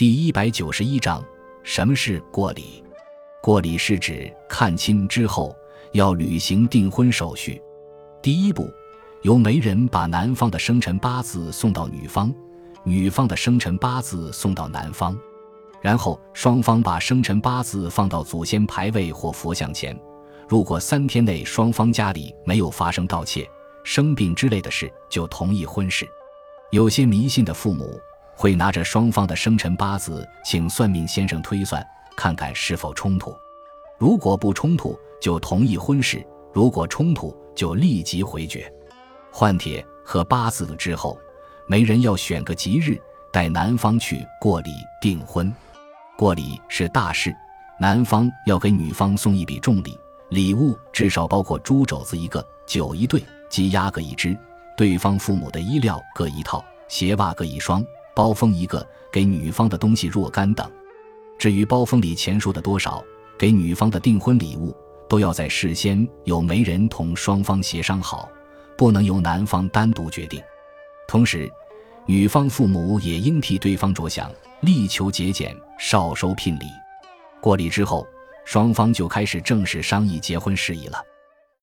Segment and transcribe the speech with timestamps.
[0.00, 1.22] 第一百九十一章，
[1.62, 2.82] 什么是过礼？
[3.42, 5.54] 过礼是指看亲之后
[5.92, 7.60] 要履行订婚手续。
[8.22, 8.72] 第一步，
[9.20, 12.34] 由媒人把男方的生辰八字送到女方，
[12.82, 15.14] 女方的生辰八字送到男方，
[15.82, 19.94] 然后双方把生辰八字放到祖先牌位或佛像前。
[20.48, 23.46] 如果三天内双方家里没有发生盗窃、
[23.84, 26.08] 生病之类的事，就同意婚事。
[26.70, 28.00] 有些迷信的父母。
[28.40, 31.86] 会拿着双方的生辰八字，请算命先生推算，
[32.16, 33.36] 看看是否冲突。
[33.98, 38.72] 如果不冲突，就同意婚事；如果冲突，就立即回绝。
[39.30, 41.18] 换帖和八字了之后，
[41.66, 42.98] 媒人要选个吉日，
[43.30, 44.70] 带男方去过礼
[45.02, 45.52] 订婚。
[46.16, 47.36] 过礼是大事，
[47.78, 50.00] 男方要给女方送一笔重礼，
[50.30, 54.34] 礼物至少包括猪肘子一个、酒一对、鸡鸭各一只，
[54.78, 57.84] 对方父母的衣料各一套，鞋袜各一双。
[58.14, 60.70] 包封一个，给女方的东西若干等。
[61.38, 63.02] 至于包封里钱数的多少，
[63.38, 64.76] 给女方的订婚礼物，
[65.08, 68.28] 都要在事先有媒人同双方协商好，
[68.76, 70.42] 不能由男方单独决定。
[71.08, 71.50] 同时，
[72.06, 76.66] 女方父母也应替对方着想，力求节俭，少收聘礼。
[77.40, 78.06] 过礼之后，
[78.44, 81.02] 双方就开始正式商议结婚事宜了。